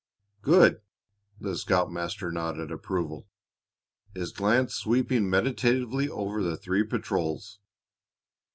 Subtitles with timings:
[0.41, 0.81] "Good!"
[1.39, 3.27] The scoutmaster nodded approval,
[4.15, 7.59] his glance sweeping meditatively over the three patrols.